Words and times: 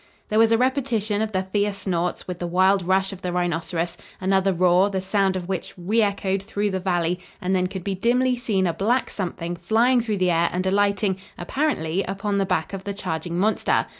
There 0.29 0.39
was 0.39 0.51
a 0.51 0.57
repetition 0.57 1.21
of 1.21 1.31
the 1.31 1.43
fierce 1.43 1.77
snorts, 1.77 2.27
with 2.27 2.39
the 2.39 2.47
wild 2.47 2.81
rush 2.81 3.13
of 3.13 3.21
the 3.21 3.31
rhinoceros, 3.31 3.97
another 4.19 4.51
roar, 4.51 4.89
the 4.89 4.99
sound 4.99 5.35
of 5.35 5.47
which 5.47 5.75
reechoed 5.77 6.41
through 6.41 6.71
the 6.71 6.79
valley, 6.79 7.19
and 7.39 7.55
then 7.55 7.67
could 7.67 7.83
be 7.83 7.93
dimly 7.93 8.35
seen 8.35 8.65
a 8.65 8.73
black 8.73 9.11
something 9.11 9.55
flying 9.55 10.01
through 10.01 10.17
the 10.17 10.31
air 10.31 10.49
and 10.51 10.65
alighting, 10.65 11.17
apparently, 11.37 12.01
upon 12.05 12.39
the 12.39 12.47
back 12.47 12.73
of 12.73 12.83
the 12.83 12.95
charging 12.95 13.37
monster. 13.37 13.85